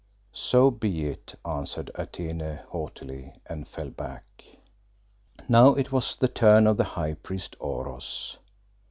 "So 0.33 0.71
be 0.71 1.05
it," 1.05 1.35
answered 1.45 1.91
Atene 1.93 2.57
haughtily 2.69 3.33
and 3.45 3.67
fell 3.67 3.91
back. 3.91 4.23
Now 5.47 5.75
it 5.75 5.91
was 5.91 6.15
the 6.15 6.27
turn 6.27 6.65
of 6.65 6.77
the 6.77 6.83
high 6.97 7.13
priest 7.13 7.55
Oros. 7.59 8.37